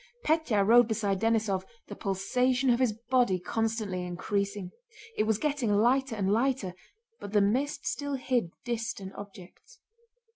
Pétya 0.25 0.65
rode 0.67 0.87
beside 0.87 1.19
Denísov, 1.21 1.63
the 1.85 1.95
pulsation 1.95 2.71
of 2.71 2.79
his 2.79 2.91
body 2.91 3.37
constantly 3.39 4.03
increasing. 4.03 4.71
It 5.15 5.25
was 5.25 5.37
getting 5.37 5.71
lighter 5.77 6.15
and 6.15 6.31
lighter, 6.31 6.73
but 7.19 7.33
the 7.33 7.39
mist 7.41 7.85
still 7.85 8.15
hid 8.15 8.49
distant 8.65 9.13
objects. 9.13 9.77